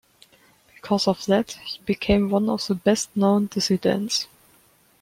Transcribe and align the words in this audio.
Because 0.73 1.07
of 1.07 1.23
that 1.27 1.51
he 1.63 1.79
became 1.85 2.31
one 2.31 2.49
of 2.49 2.65
the 2.65 2.73
best 2.73 3.15
known 3.15 3.45
dissidents. 3.45 4.25